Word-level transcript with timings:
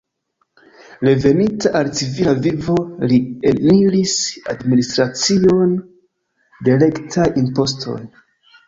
Reveninta 1.07 1.71
al 1.79 1.91
civila 1.99 2.33
vivo, 2.47 2.77
li 3.13 3.19
eniris 3.53 4.17
administracion 4.57 5.79
de 6.65 6.81
rektaj 6.87 7.31
impostoj. 7.47 8.03